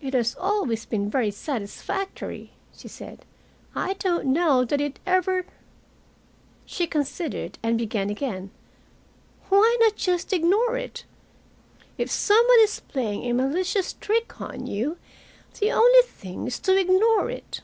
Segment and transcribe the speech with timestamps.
[0.00, 3.24] "It has always been very satisfactory," she said.
[3.72, 5.46] "I don't know that it ever"
[6.66, 8.50] She considered, and began again.
[9.50, 11.04] "Why not just ignore it?
[11.98, 14.96] If some one is playing a malicious trick on you,
[15.60, 17.60] the only thing is to ignore it."